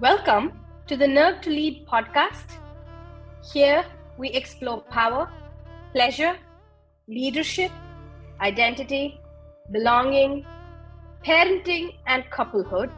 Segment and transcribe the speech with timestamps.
[0.00, 0.52] Welcome
[0.86, 2.52] to the Nerve to Lead podcast.
[3.52, 3.84] Here
[4.16, 5.28] we explore power,
[5.92, 6.36] pleasure,
[7.08, 7.72] leadership,
[8.40, 9.20] identity,
[9.72, 10.46] belonging,
[11.26, 12.92] parenting, and couplehood,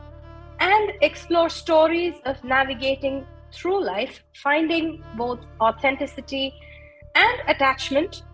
[0.59, 6.53] and explore stories of navigating through life, finding both authenticity
[7.15, 8.25] and attachment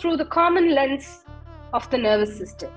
[0.00, 1.24] through the common lens
[1.72, 2.72] of the nervous system.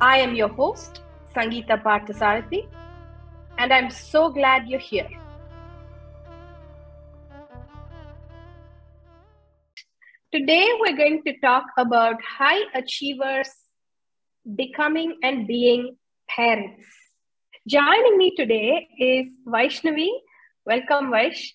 [0.00, 1.00] I am your host,
[1.38, 2.66] Sangeeta Parthasarathy,
[3.58, 5.08] and I'm so glad you're here.
[10.32, 13.48] Today, we're going to talk about high achievers
[14.56, 15.96] becoming and being
[16.28, 16.84] parents.
[17.68, 20.08] Joining me today is Vaishnavi.
[20.66, 21.52] Welcome, Vaish.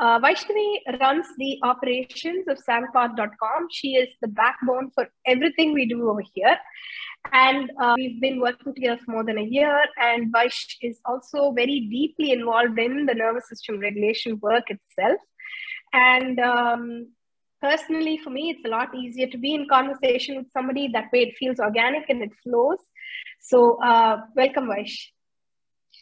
[0.00, 3.68] Uh, Vaishnavi runs the operations of sangparth.com.
[3.70, 6.56] She is the backbone for everything we do over here.
[7.32, 9.78] And uh, we've been working together for more than a year.
[9.98, 15.20] And Vaish is also very deeply involved in the nervous system regulation work itself.
[15.92, 17.08] And um,
[17.60, 21.22] personally for me it's a lot easier to be in conversation with somebody that way
[21.22, 22.78] it feels organic and it flows
[23.38, 24.96] so uh, welcome vaish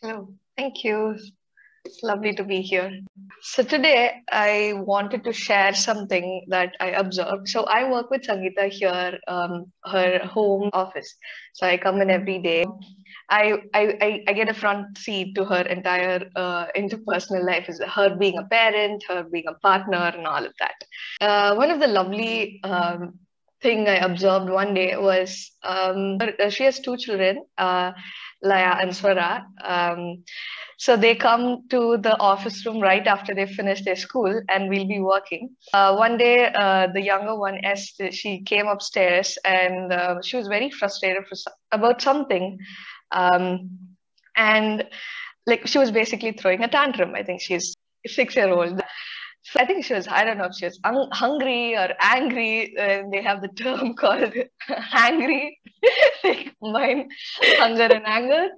[0.01, 1.19] hello thank you
[1.89, 2.91] it's lovely to be here.
[3.41, 7.49] So today i wanted to share something that i observed.
[7.49, 11.15] So i work with sangeeta here um, her home office.
[11.55, 12.65] So i come in every day.
[13.31, 18.17] I, I, I get a front seat to her entire uh, interpersonal life, is her
[18.17, 20.79] being a parent, her being a partner, and all of that.
[21.21, 23.19] Uh, one of the lovely um,
[23.61, 27.93] thing I observed one day was um, she has two children, uh,
[28.43, 29.45] Laya and Swara.
[29.65, 30.25] Um,
[30.77, 34.87] so they come to the office room right after they finish their school, and we'll
[34.87, 35.57] be working.
[35.73, 40.47] Uh, one day, uh, the younger one, Esther, she came upstairs, and uh, she was
[40.47, 41.37] very frustrated for,
[41.73, 42.59] about something
[43.11, 43.71] um,
[44.37, 44.85] and
[45.47, 47.15] like she was basically throwing a tantrum.
[47.15, 47.75] I think she's
[48.07, 48.81] six year old.
[49.59, 52.75] I think she was, I don't know if she was un- hungry or angry.
[52.79, 54.33] And they have the term called
[54.71, 55.51] hangry,
[56.25, 57.09] like mine,
[57.59, 58.49] hunger and anger.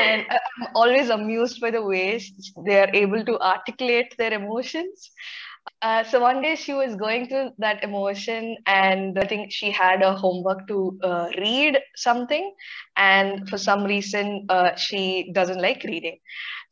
[0.00, 2.32] And I'm always amused by the ways
[2.64, 5.10] they are able to articulate their emotions.
[5.82, 10.00] Uh, so one day she was going through that emotion, and I think she had
[10.00, 12.54] a homework to uh, read something,
[12.96, 16.18] and for some reason uh, she doesn't like reading.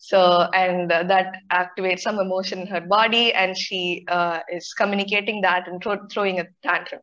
[0.08, 5.40] So and uh, that activates some emotion in her body, and she uh, is communicating
[5.42, 7.00] that and throw, throwing a tantrum.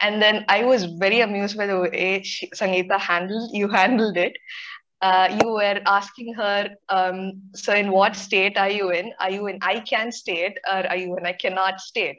[0.00, 4.34] And then I was very amused by the way she, Sangeeta handled you handled it
[5.04, 9.12] uh, you were asking her, um, so in what state are you in?
[9.20, 12.18] Are you in I can state or are you in I cannot state?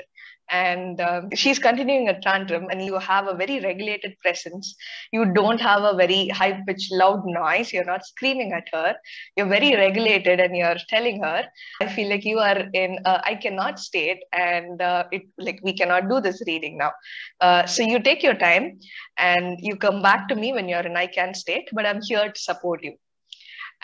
[0.50, 4.76] And um, she's continuing a tantrum, and you have a very regulated presence.
[5.12, 7.74] You don't have a very high pitched, loud noise.
[7.74, 8.96] You're not screaming at her.
[9.36, 11.46] You're very regulated, and you're telling her,
[11.82, 15.74] I feel like you are in uh, I cannot state, and uh, it like we
[15.74, 16.92] cannot do this reading now.
[17.42, 18.80] Uh, so you take your time
[19.18, 22.32] and you come back to me when you're in I can state, but I'm here
[22.32, 22.96] to support you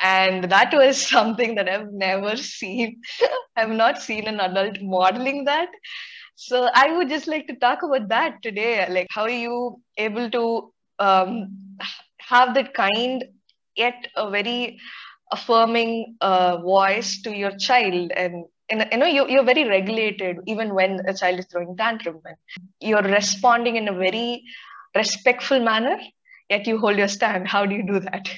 [0.02, 3.02] and that was something that i've never seen
[3.56, 5.70] i've not seen an adult modeling that
[6.42, 8.88] so I would just like to talk about that today.
[8.90, 11.78] Like, how are you able to um,
[12.18, 13.24] have that kind
[13.76, 14.80] yet a very
[15.32, 20.74] affirming uh, voice to your child and and you know you, you're very regulated even
[20.74, 22.36] when a child is throwing tantrum and
[22.82, 24.44] you're responding in a very
[24.96, 25.98] respectful manner
[26.50, 28.30] yet you hold your stand how do you do that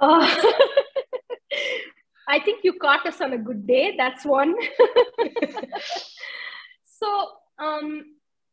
[0.00, 0.52] uh,
[2.28, 3.94] I think you caught us on a good day.
[3.96, 4.54] That's one.
[6.84, 7.28] so
[7.58, 8.04] um,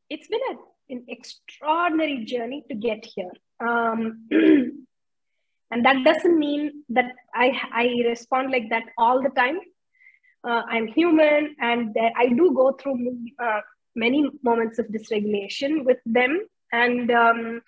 [0.09, 3.31] it's been a, an extraordinary journey to get here.
[3.59, 9.59] Um, and that doesn't mean that I, I respond like that all the time.
[10.47, 13.59] Uh, I'm human and I do go through uh,
[13.95, 16.45] many moments of dysregulation with them.
[16.71, 17.61] And um,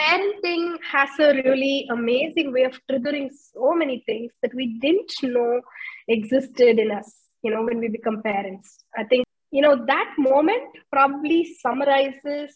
[0.00, 5.60] parenting has a really amazing way of triggering so many things that we didn't know
[6.08, 8.78] existed in us you know when we become parents.
[8.96, 10.62] I think you know that moment
[10.92, 12.50] probably summarizes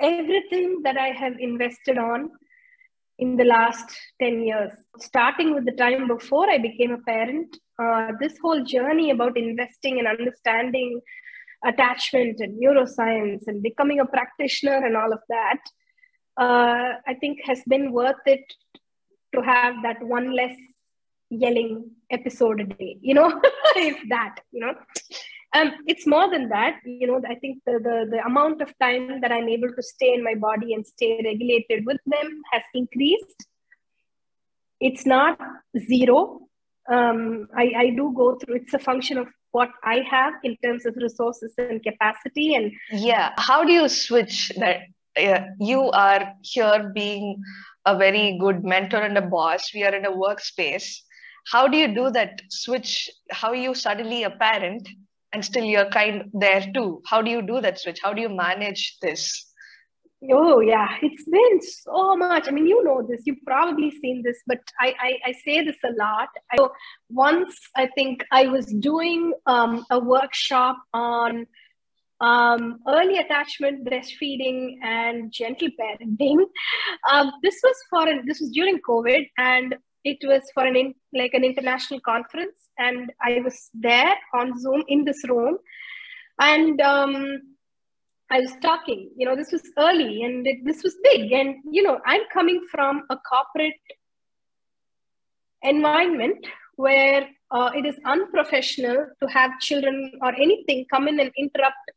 [0.00, 2.30] everything that i have invested on
[3.18, 4.72] in the last 10 years.
[4.98, 9.98] Starting with the time before i became a parent uh, this whole journey about investing
[9.98, 11.00] and understanding
[11.64, 15.60] attachment and neuroscience and becoming a practitioner and all of that
[16.36, 18.44] uh, I think has been worth it
[19.34, 20.56] to have that one less
[21.30, 23.40] yelling episode a day, you know,
[23.76, 24.74] if that, you know.
[25.54, 29.20] um, it's more than that you know i think the, the the amount of time
[29.20, 33.46] that i'm able to stay in my body and stay regulated with them has increased
[34.80, 35.38] it's not
[35.78, 36.40] zero
[36.90, 40.86] um, I, I do go through it's a function of what i have in terms
[40.86, 44.80] of resources and capacity and yeah how do you switch that
[45.16, 47.42] you are here being
[47.84, 49.72] a very good mentor and a boss.
[49.74, 50.98] We are in a workspace.
[51.50, 53.10] How do you do that switch?
[53.30, 54.88] How you suddenly a parent
[55.32, 57.02] and still you're kind there too?
[57.06, 57.98] How do you do that switch?
[58.02, 59.48] How do you manage this?
[60.30, 62.46] Oh yeah it's been so much.
[62.46, 65.78] I mean you know this you've probably seen this but i i, I say this
[65.84, 66.28] a lot.
[66.52, 66.68] I,
[67.10, 71.46] once i think i was doing um, a workshop on
[72.22, 76.38] um, early attachment, breastfeeding, and gentle parenting.
[77.10, 79.74] Um, this was for an, this was during COVID, and
[80.04, 84.84] it was for an in, like an international conference, and I was there on Zoom
[84.86, 85.58] in this room,
[86.40, 87.42] and um,
[88.30, 89.10] I was talking.
[89.16, 92.64] You know, this was early, and it, this was big, and you know, I'm coming
[92.70, 93.74] from a corporate
[95.62, 96.46] environment
[96.76, 101.90] where uh, it is unprofessional to have children or anything come in and interrupt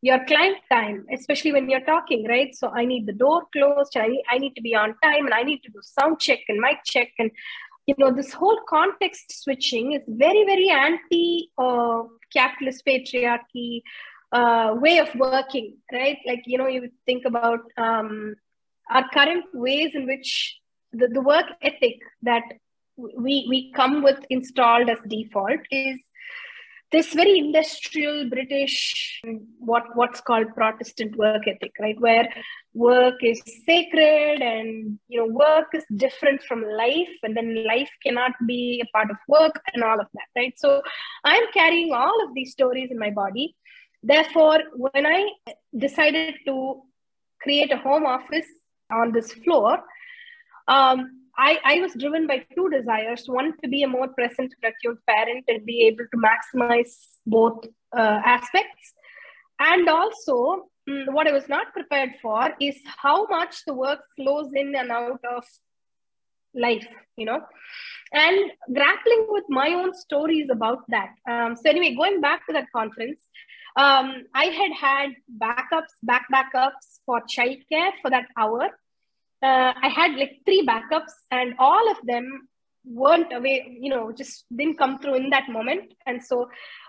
[0.00, 2.54] your client time, especially when you're talking, right?
[2.54, 5.34] So I need the door closed, I need, I need to be on time, and
[5.34, 7.08] I need to do sound check and mic check.
[7.18, 7.30] And,
[7.86, 12.02] you know, this whole context switching is very, very anti uh,
[12.32, 13.82] capitalist patriarchy
[14.30, 16.18] uh, way of working, right?
[16.26, 18.36] Like, you know, you think about um,
[18.90, 20.58] our current ways in which
[20.92, 22.42] the, the work ethic that
[22.96, 26.00] we, we come with installed as default is
[26.90, 29.20] this very industrial British,
[29.58, 32.00] what what's called Protestant work ethic, right?
[32.00, 32.28] Where
[32.72, 38.32] work is sacred and you know work is different from life, and then life cannot
[38.46, 40.54] be a part of work and all of that, right?
[40.58, 40.82] So
[41.24, 43.54] I'm carrying all of these stories in my body.
[44.02, 45.28] Therefore, when I
[45.76, 46.82] decided to
[47.42, 48.46] create a home office
[48.90, 49.80] on this floor,
[50.68, 53.24] um, I, I was driven by two desires.
[53.26, 56.92] One to be a more present acute parent and be able to maximize
[57.26, 57.64] both
[57.96, 58.94] uh, aspects.
[59.60, 64.50] And also mm, what i was not prepared for is how much the work flows
[64.54, 65.44] in and out of
[66.54, 66.88] life
[67.18, 67.40] you know?
[68.12, 71.10] And grappling with my own stories about that.
[71.28, 73.20] Um, so anyway going back to that conference
[73.76, 75.10] um, i had had
[75.42, 78.70] backups back backups for childcare for that hour
[79.42, 82.48] uh, I had like three backups, and all of them
[82.84, 85.92] weren't away, you know, just didn't come through in that moment.
[86.06, 86.48] And so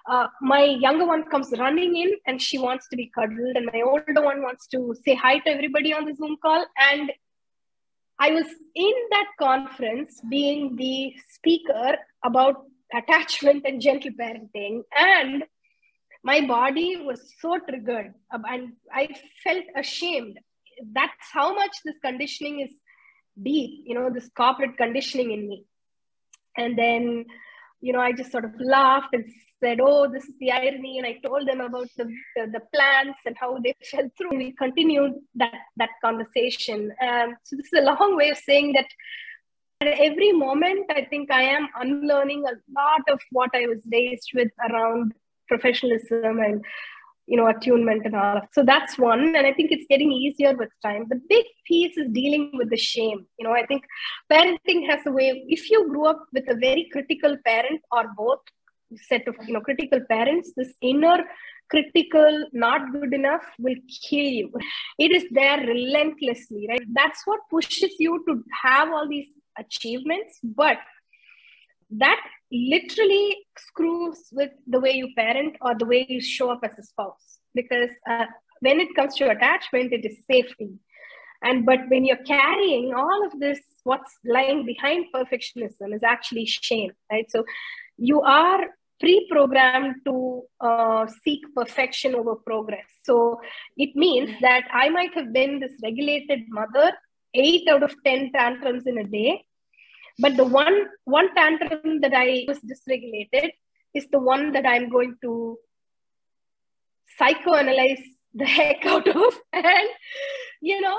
[0.10, 3.82] uh, my younger one comes running in and she wants to be cuddled, and my
[3.82, 6.66] older one wants to say hi to everybody on the Zoom call.
[6.92, 7.12] And
[8.20, 14.82] I was in that conference being the speaker about attachment and gentle parenting.
[14.98, 15.44] And
[16.24, 20.38] my body was so triggered and I felt ashamed
[20.94, 22.72] that's how much this conditioning is
[23.42, 25.66] deep you know this corporate conditioning in me.
[26.58, 27.26] And then
[27.82, 29.26] you know i just sort of laughed and
[29.64, 32.06] said oh this is the irony and i told them about the,
[32.36, 34.38] the, the plans and how they fell through.
[34.38, 36.92] We continued that that conversation.
[37.02, 38.88] Um, so this is a long way of saying that
[39.82, 44.30] at every moment i think i am unlearning a lot of what i was raised
[44.34, 45.14] with around
[45.48, 46.66] professionalism and
[47.30, 49.36] you know attunement and all of so that's one.
[49.38, 51.06] And i think it's getting easier with time.
[51.10, 53.26] The big piece is dealing with the shame.
[53.38, 53.84] You know i think
[54.32, 55.28] parenting has a way
[55.58, 58.40] if you grew up with a very critical parent or both
[59.10, 61.18] set of you know critical parents this inner
[61.70, 63.76] critical not good enough will
[64.10, 64.52] kill you.
[64.98, 66.82] It is there relentlessly right?
[66.94, 69.28] That's what pushes you to have all these
[69.58, 70.78] achievements but
[71.92, 76.78] that literally screws with the way you parent or the way you show up as
[76.78, 77.40] a spouse.
[77.54, 78.26] Because uh,
[78.62, 80.72] when it comes to attachment it is safety.
[81.42, 86.92] And but when you're carrying all of this what's lying behind perfectionism is actually shame
[87.12, 87.30] right?
[87.32, 87.46] So
[87.98, 88.66] you are
[89.00, 92.86] pre-programmed to uh, seek perfection over progress.
[93.04, 93.40] So
[93.78, 96.92] it means that i might have been this regulated mother
[97.34, 99.46] 8 out of 10 tantrums in a day
[100.20, 103.52] but the one one tantrum that I was dysregulated
[103.94, 105.58] is the one that I'm going to
[107.20, 109.34] psychoanalyze the heck out of.
[109.54, 109.90] And
[110.62, 110.98] you know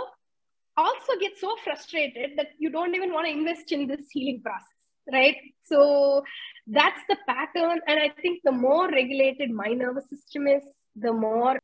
[0.76, 4.80] also get so frustrated that you don't even want to invest in this healing process
[5.12, 5.36] right?
[5.64, 6.22] So
[6.66, 7.80] that's the pattern.
[7.86, 10.62] And i think the more regulated my nervous system is
[10.96, 11.58] the more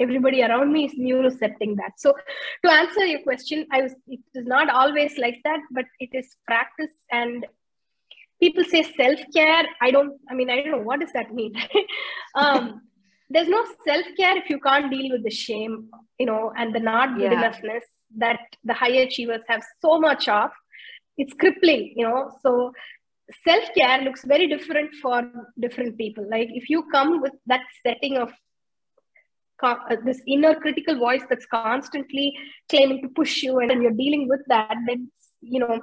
[0.00, 1.92] everybody around me is neurocepting that.
[1.98, 2.14] So
[2.64, 6.36] to answer your question, I was it is not always like that, but it is
[6.46, 7.46] practice and
[8.40, 11.52] people say self-care i don't i mean i don't know what does that mean
[12.34, 12.80] um,
[13.28, 15.88] there's no self-care if you can't deal with the shame
[16.18, 17.42] you know and the not good yeah.
[17.42, 20.50] enoughness that the high achievers have so much of
[21.16, 22.72] it's crippling you know so
[23.46, 25.22] self-care looks very different for
[25.60, 28.32] different people like if you come with that setting of
[29.62, 32.36] Uh, this inner critical voice that's constantly
[32.68, 35.80] claiming to push you and you're dealing with that then you know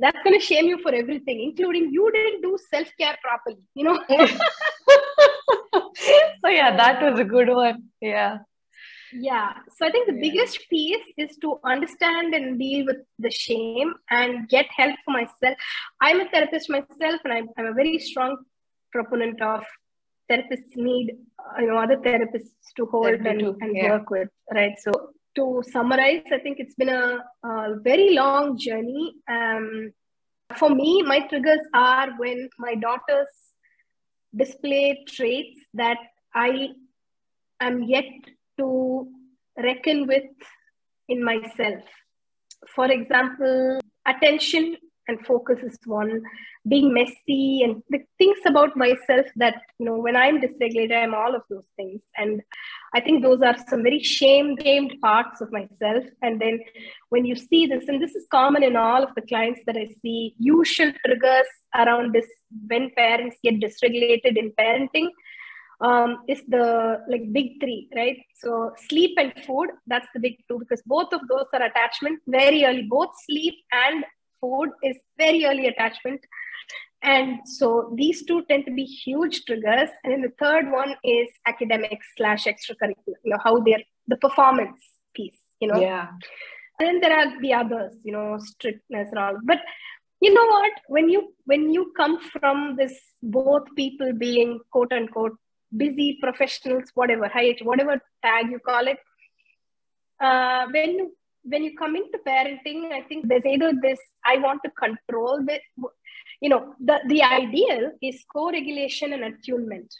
[0.00, 3.98] that's going to shame you for everything including you didn't do self-care properly you know?
[6.44, 7.84] So yeah that was a good one.
[8.00, 8.38] Yeah.
[9.12, 9.54] Yeah.
[9.76, 10.20] So i think the yeah.
[10.20, 15.56] biggest piece is to understand and deal with the shame and get help for myself.
[16.00, 18.36] I'm a therapist myself and i'm, I'm a very strong
[18.92, 19.64] proponent of
[20.30, 21.12] therapists need
[21.60, 23.90] you know other therapists to hold and, and yeah.
[23.90, 24.92] work with right so
[25.34, 29.92] to summarize i think it's been a, a very long journey um,
[30.56, 33.32] for me my triggers are when my daughters
[34.36, 35.98] display traits that
[36.34, 36.68] i
[37.60, 38.10] am yet
[38.58, 39.08] to
[39.56, 40.24] reckon with
[41.08, 41.82] in myself.
[42.74, 44.76] For example, attention
[45.08, 46.22] and focus is one,
[46.68, 51.34] being messy and the things about myself that, you know, when I'm dysregulated, I'm all
[51.34, 52.02] of those things.
[52.16, 52.42] And
[52.94, 56.04] I think those are some very shame shamed parts of myself.
[56.22, 56.60] And then
[57.08, 59.88] when you see this, and this is common in all of the clients that I
[60.02, 62.26] see, usual triggers around this
[62.68, 65.08] when parents get dysregulated in parenting
[65.80, 68.18] um, is the like big three, right?
[68.34, 72.64] So sleep and food, that's the big two because both of those are attachment very
[72.64, 72.82] early.
[72.82, 74.04] Both sleep and
[74.40, 76.20] food is very early attachment.
[77.02, 79.90] And so these two tend to be huge triggers.
[80.02, 84.80] And then the third one is academics slash extracurricular, you know, how they're the performance
[85.14, 85.80] piece, you know.
[85.80, 86.08] Yeah.
[86.80, 89.36] And then there are the others, you know, strictness and all.
[89.44, 89.58] But
[90.20, 90.72] you know what?
[90.88, 95.36] When you when you come from this both people being quote unquote
[95.76, 98.98] busy professionals, whatever, high whatever tag you call it.
[100.20, 101.16] Uh, when you
[101.48, 105.58] when you come into parenting, I think there's either this I want to control the,
[106.40, 109.94] you know, the the ideal is co-regulation and attunement.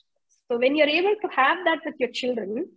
[0.48, 2.68] So when you're able to have that with your children,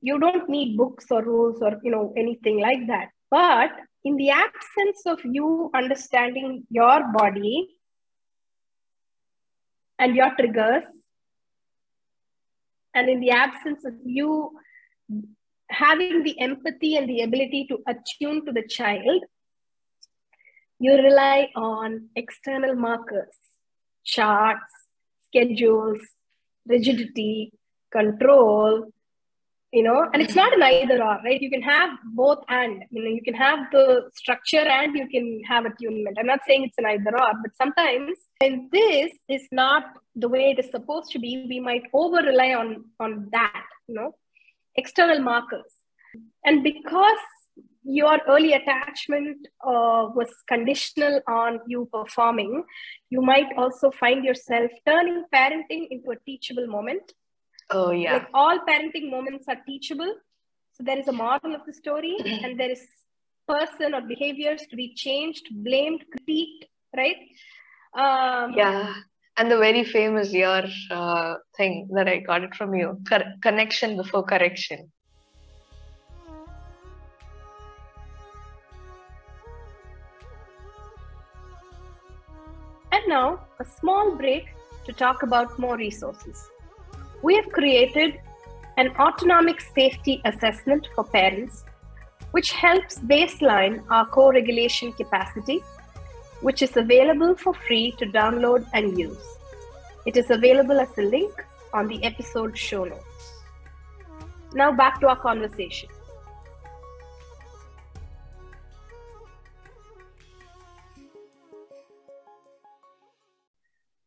[0.00, 3.08] you don't need books or rules or you know anything like that.
[3.30, 3.70] But
[4.04, 7.68] in the absence of you understanding your body
[9.98, 10.84] and your triggers
[12.94, 14.50] and in the absence of you
[15.72, 19.22] having the empathy and the ability to attune to the child,
[20.78, 23.36] you rely on external markers,
[24.04, 24.72] charts,
[25.26, 26.00] schedules,
[26.66, 27.52] rigidity,
[27.90, 28.92] control,
[29.72, 31.40] you know, and it's not an either or, right?
[31.40, 35.40] You can have both and, you know, you can have the structure and you can
[35.48, 36.18] have attunement.
[36.20, 40.50] I'm not saying it's an either or, but sometimes when this is not the way
[40.50, 44.14] it is supposed to be, we might over rely on, on that, you know,
[44.76, 45.72] external markers.
[46.44, 47.18] And because
[47.84, 52.64] your early attachment uh, was conditional on you performing,
[53.10, 57.12] you might also find yourself turning parenting into a teachable moment
[57.72, 58.14] Oh, yeah.
[58.14, 60.14] Like all parenting moments are teachable.
[60.72, 62.86] So there is a moral of the story, and there is
[63.48, 66.64] person or behaviors to be changed, blamed, critiqued,
[66.96, 67.16] right?
[67.94, 68.94] Um, yeah.
[69.42, 72.96] And the very famous your uh, thing that I got it from you
[73.42, 74.92] connection before correction.
[82.92, 84.44] And now, a small break
[84.84, 86.48] to talk about more resources
[87.22, 88.20] we have created
[88.76, 91.64] an autonomic safety assessment for parents,
[92.30, 95.60] which helps baseline our co regulation capacity,
[96.42, 99.24] which is available for free to download and use.
[100.04, 103.42] It is available as a link on the episode show notes.
[104.54, 105.88] Now, back to our conversation.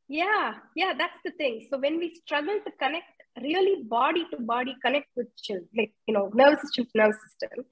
[0.07, 1.65] Yeah, yeah, that's the thing.
[1.69, 6.13] So when we struggle to connect really body to body connect with children, like you
[6.13, 7.65] know, nervous system to nervous system,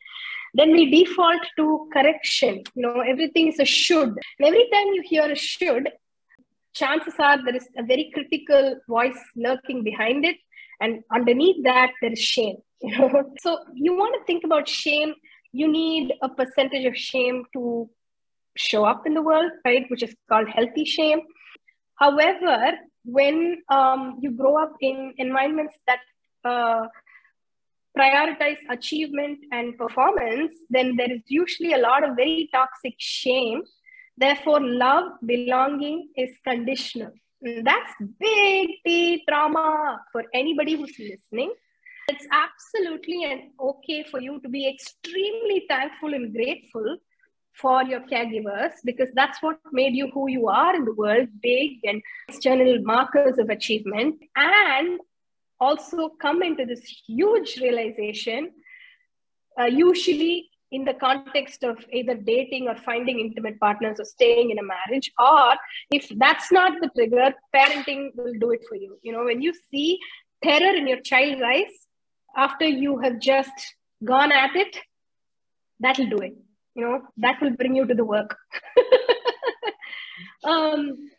[0.54, 2.64] then we default to correction.
[2.76, 4.10] You know, everything is a should.
[4.10, 5.90] And every time you hear a should,
[6.74, 10.38] chances are there is a very critical voice lurking behind it.
[10.82, 12.58] And underneath that, there is shame.
[13.40, 15.14] So you want to think about shame.
[15.54, 17.90] You need a percentage of shame to
[18.58, 19.86] show up in the world, right?
[19.90, 21.22] Which is called healthy shame
[21.96, 22.74] However,
[23.06, 26.00] when um, you grow up in environments that
[26.46, 26.88] uh,
[27.98, 33.64] prioritize achievement and performance, then there is usually a lot of very toxic shame
[34.18, 37.12] Therefore, love, belonging is conditional.
[37.42, 41.54] And that's big T trauma for anybody who's listening.
[42.08, 46.98] It's absolutely and okay for you to be extremely thankful and grateful
[47.54, 51.80] for your caregivers because that's what made you who you are in the world big
[51.84, 55.00] and external markers of achievement and
[55.60, 58.52] also come into this huge realization
[59.60, 64.58] uh, usually in the context of either dating or finding intimate partners or staying in
[64.58, 65.54] a marriage or
[65.92, 68.98] if that's not the trigger parenting will do it for you.
[69.04, 70.00] You know when you see
[70.44, 71.74] terror in your child's eyes
[72.36, 74.78] after you have just gone at it
[75.80, 76.36] that'll do it
[76.76, 78.38] you know that will bring you to the work.
[80.46, 81.10] Um,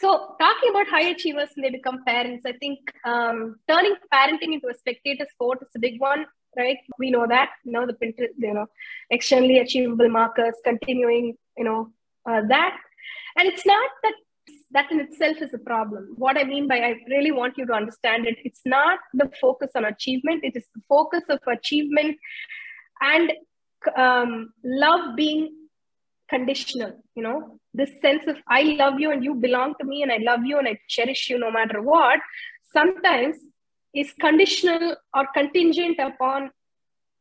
[0.00, 4.68] so talking about high achievers and they become parents i think um, turning parenting into
[4.68, 6.24] a spectator sport is a big one
[6.56, 6.78] right?
[6.98, 7.96] We know that you know the
[8.38, 8.66] you know
[9.10, 11.90] externally achievable markers continuing you know
[12.28, 12.76] uh, that.
[13.36, 14.14] And it's not that
[14.72, 16.14] that in itself is a problem.
[16.16, 19.70] What i mean by i really want you to understand it it's not the focus
[19.74, 22.16] on achievement it is the focus of achievement
[23.00, 23.32] and
[23.96, 25.52] um, love being
[26.28, 30.10] conditional you know this sense of i love you and you belong to me and
[30.10, 32.18] i love you and i cherish you no matter what
[32.72, 33.36] sometimes
[33.94, 36.50] is conditional or contingent upon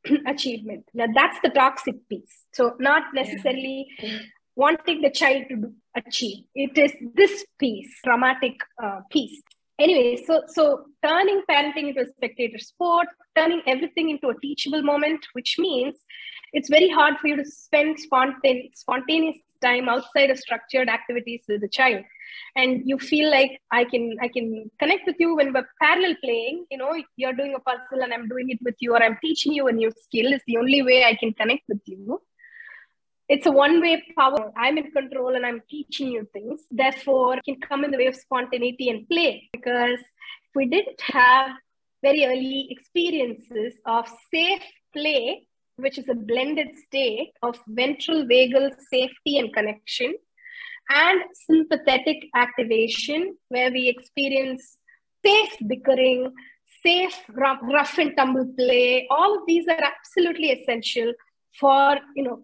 [0.27, 0.85] achievement.
[0.93, 2.43] Now that's the toxic piece.
[2.53, 4.19] So not necessarily yeah.
[4.55, 6.45] wanting the child to achieve.
[6.53, 9.41] It is this piece traumatic uh, piece.
[9.77, 15.25] Anyway so so turning parenting into a spectator sport turning everything into a teachable moment
[15.33, 15.95] which means
[16.53, 21.61] it's very hard for you to spend spontan- spontaneous time outside of structured activities with
[21.61, 22.03] the child.
[22.55, 26.65] And you feel like i can i can connect with you when we're parallel playing
[26.71, 29.53] you know you're doing a puzzle and i'm doing it with you or i'm teaching
[29.53, 32.21] you a new skill is the only way i can connect with you.
[33.27, 34.51] It's a one way power.
[34.55, 36.61] I'm in control and i'm teaching you things.
[36.71, 39.99] Therefore can come in the way of spontaneity and play because
[40.53, 41.51] we didn't have
[42.01, 44.61] very early experiences of safe
[44.93, 45.47] play
[45.77, 50.13] which is a blended state of ventral vagal safety and connection,
[50.89, 54.77] and sympathetic activation, where we experience
[55.25, 56.31] safe bickering,
[56.83, 59.07] safe rough, rough and tumble play.
[59.09, 61.13] All of these are absolutely essential
[61.59, 62.43] for you know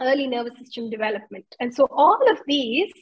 [0.00, 1.46] early nervous system development.
[1.60, 2.92] And so all of these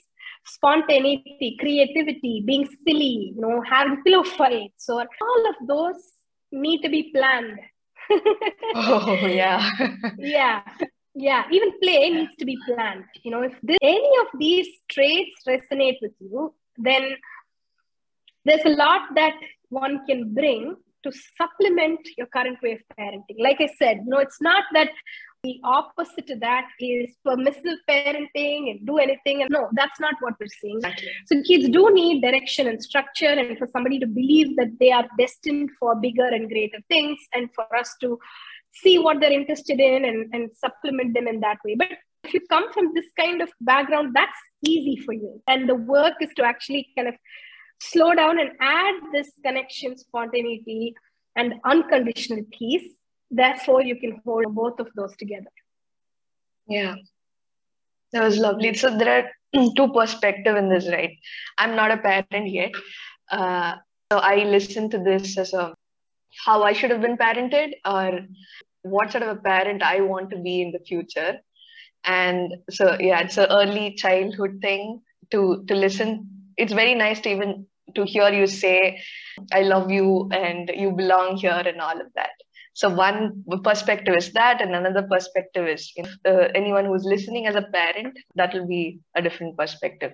[0.45, 6.03] spontaneity, creativity, being silly, you know, having pillow fights, or all of those
[6.51, 7.59] need to be planned
[8.75, 9.71] oh yeah.
[10.19, 10.63] Yeah
[11.15, 11.45] yeah.
[11.51, 13.05] Even play needs to be planned.
[13.23, 17.17] You know if this, any of these traits resonate with you then
[18.45, 19.35] there's a lot that
[19.69, 23.39] one can bring to supplement your current way of parenting.
[23.39, 24.91] Like i said you know it's not that
[25.43, 29.43] the opposite to that is permissive parenting and do anything.
[29.43, 30.81] And no, that's not what we're seeing.
[31.27, 35.07] So kids do need direction and structure, and for somebody to believe that they are
[35.19, 38.21] destined for bigger and greater things, and for us to
[38.71, 41.75] see what they're interested in and, and supplement them in that way.
[41.75, 41.89] But
[42.23, 45.43] if you come from this kind of background, that's easy for you.
[45.49, 47.15] And the work is to actually kind of
[47.81, 50.95] slow down and add this connection, spontaneity,
[51.35, 52.89] and unconditional peace
[53.33, 55.51] therefore you can hold both of those together.
[56.69, 56.95] Yeah.
[58.13, 58.75] That was lovely.
[58.75, 61.17] So there are two perspective in this right?
[61.59, 62.73] I'm not a parent yet.
[63.31, 63.75] Uh,
[64.13, 65.75] so i listen to this as a
[66.45, 68.21] how i should have been parented or
[68.83, 71.39] what sort of a parent i want to be in the future.
[72.05, 76.29] And so yeah it's an early childhood thing to to listen.
[76.57, 79.01] It's very nice to even to hear you say
[79.53, 84.33] i love you and you belong here and all of that so one perspective is
[84.33, 85.93] that, and another perspective is
[86.25, 90.13] uh, anyone who's listening as a parent, that will be a different perspective.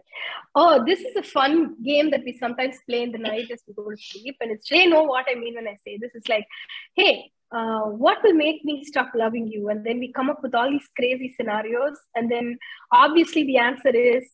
[0.54, 3.74] Oh, this is a fun game that we sometimes play in the night as we
[3.74, 6.10] go to sleep, and it's they know what I mean when I say this.
[6.14, 6.46] It's like,
[6.94, 9.68] hey, uh, what will make me stop loving you?
[9.68, 12.58] And then we come up with all these crazy scenarios, and then
[12.92, 14.24] obviously the answer is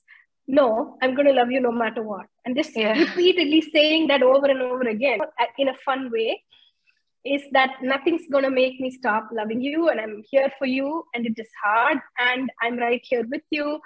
[0.47, 2.27] no, I'm going to love you no matter what.
[2.45, 2.99] And just yeah.
[2.99, 5.21] repeatedly saying that over and over again
[5.59, 6.43] in a fun way
[7.25, 11.05] is that nothing's going to make me stop loving you and i'm here for you
[11.15, 13.81] and it is hard and i'm right here with you.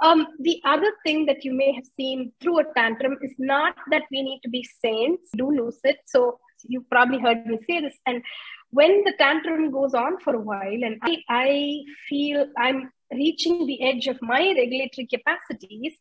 [0.00, 4.04] Um, the other thing that you may have seen through a tantrum is not that
[4.12, 5.98] we need to be saints do lose it.
[6.06, 8.22] So you probably heard me say this and
[8.70, 13.82] when the tantrum goes on for a while and I, I feel i'm reaching the
[13.82, 15.94] edge of my regulatory capacities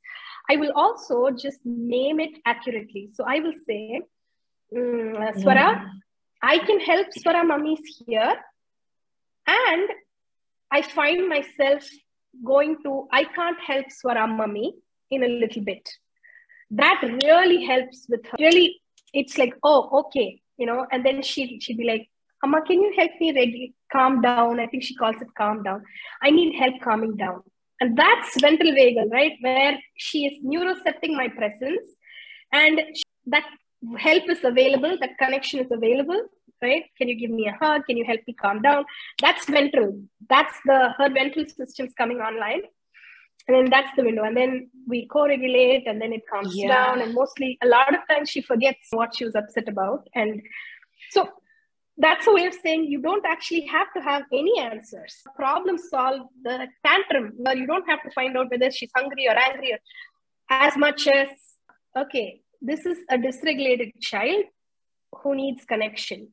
[0.50, 3.10] i will also just name it accurately.
[3.14, 4.02] So i will say
[4.74, 5.90] mm, swara
[6.42, 8.36] I can help Swara mummies here.
[9.48, 9.90] And
[10.72, 11.88] I find myself
[12.44, 14.76] going to I can't help Swara mummy
[15.10, 15.90] in a little bit.
[16.72, 18.38] That really helps with her.
[18.40, 18.82] Really,
[19.14, 22.10] it's like, oh, okay, you know, and then she she'd be like,
[22.44, 24.60] Amma, can you help me ready, calm down?
[24.60, 25.84] I think she calls it calm down.
[26.22, 27.42] I need help calming down.
[27.80, 29.34] And that's ventral vagal, right?
[29.42, 31.88] Where she is neurocepting my presence
[32.52, 32.82] and
[33.28, 33.44] that
[33.98, 36.22] help is available, that connection is available,
[36.62, 36.84] right?
[36.98, 37.86] Can you give me a hug?
[37.86, 38.86] Can you help me calm down?
[39.22, 40.02] That's ventral.
[40.30, 42.62] That's the her ventral system's coming online.
[43.48, 44.24] And then that's the window.
[44.24, 46.68] And then we co-regulate and then it calms yeah.
[46.68, 47.02] down.
[47.02, 50.08] And mostly a lot of times she forgets what she was upset about.
[50.16, 50.42] And
[51.12, 51.30] so
[51.98, 55.16] that's a way of saying you don't actually have to have any answers.
[55.36, 59.38] Problem solve the tantrum where you don't have to find out whether she's hungry or
[59.38, 59.80] angry or
[60.50, 61.30] as much as,
[61.98, 64.46] okay, this is a dysregulated child
[65.22, 66.30] who needs connection.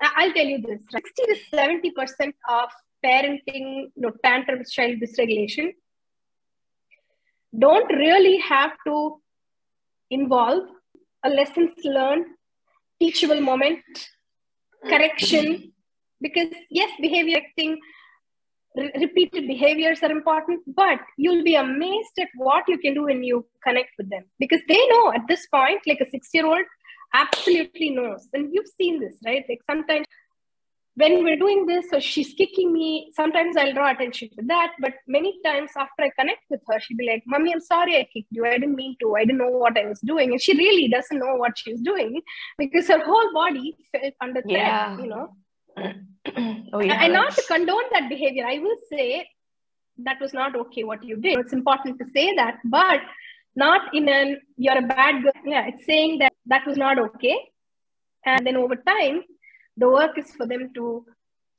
[0.00, 2.68] I'll tell you this 60 to 70% of
[3.04, 5.72] parenting, you know, tantrum child dysregulation
[7.58, 9.20] don't really have to
[10.10, 10.64] involve
[11.24, 12.26] a lessons learned,
[13.00, 13.82] teachable moment,
[14.84, 15.46] correction.
[15.46, 15.68] Mm-hmm.
[16.20, 17.78] Because yes, behavior acting,
[18.76, 23.22] re- repeated behaviors are important, but you'll be amazed at what you can do when
[23.22, 24.24] you connect with them.
[24.38, 26.66] Because they know at this point, like a six year old
[27.14, 28.28] absolutely knows.
[28.32, 29.44] And you've seen this, right?
[29.48, 30.06] Like sometimes
[30.96, 33.12] when we're doing this, so she's kicking me.
[33.14, 36.96] Sometimes I'll draw attention to that, but many times after I connect with her, she'll
[36.96, 38.46] be like, "Mommy, I'm sorry I kicked you.
[38.46, 39.14] I didn't mean to.
[39.14, 42.22] I didn't know what I was doing." And she really doesn't know what she's doing
[42.56, 44.68] because her whole body felt under threat.
[44.70, 44.98] Yeah.
[44.98, 45.36] You know.
[45.76, 47.04] Oh yeah.
[47.04, 49.28] And not to condone that behavior, I will say
[49.98, 51.38] that was not okay what you did.
[51.38, 53.00] It's important to say that, but
[53.54, 55.32] not in an you're a bad girl.
[55.44, 57.36] Yeah, it's saying that that was not okay.
[58.24, 59.22] And then over time,
[59.76, 61.04] the work is for them to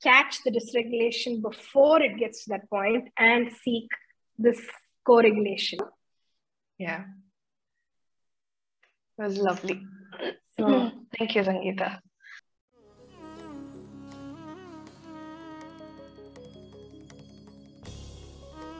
[0.03, 3.89] catch the dysregulation before it gets to that point and seek
[4.37, 4.61] this
[5.05, 5.79] co-regulation.
[6.77, 7.05] Yeah.
[9.17, 9.81] It was lovely.
[10.59, 11.99] So, thank you, Sangeeta.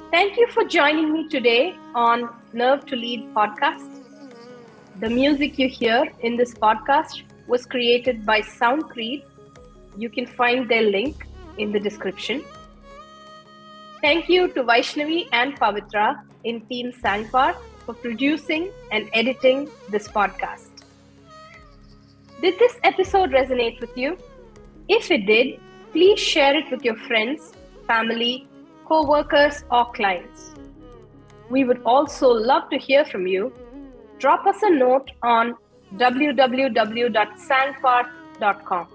[0.10, 3.90] Thank you for joining me today on Nerve to Lead podcast.
[5.02, 9.26] The music you hear in this podcast was created by Soundcreed.
[9.98, 12.42] You can find their link in the description.
[14.00, 20.70] Thank you to Vaishnavi and Pavitra in Team Sangparth for producing and editing this podcast.
[22.42, 24.18] Did this episode resonate with you?
[24.88, 25.60] If it did,
[25.92, 27.52] please share it with your friends,
[27.88, 28.48] family,
[28.88, 30.56] co workers, or clients.
[31.50, 33.54] We would also love to hear from you.
[34.20, 35.56] Drop us a note on
[35.96, 38.88] www.sangparth.com.